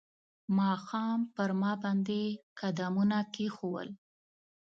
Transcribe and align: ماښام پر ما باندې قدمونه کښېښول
ماښام 0.57 1.19
پر 1.35 1.49
ما 1.61 1.71
باندې 1.83 2.21
قدمونه 2.59 3.17
کښېښول 3.33 3.87